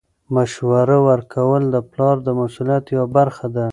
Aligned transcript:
مشوره 0.35 0.97
ورکول 1.09 1.63
د 1.73 1.75
پلار 1.91 2.15
د 2.25 2.29
مسؤلیت 2.39 2.85
یوه 2.95 3.07
برخه 3.17 3.47
ده. 3.55 3.65